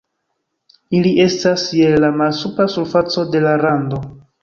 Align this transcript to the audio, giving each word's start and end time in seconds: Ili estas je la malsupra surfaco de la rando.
Ili 0.99 1.11
estas 1.27 1.67
je 1.81 1.93
la 2.07 2.11
malsupra 2.25 2.69
surfaco 2.79 3.31
de 3.37 3.47
la 3.49 3.57
rando. 3.67 4.05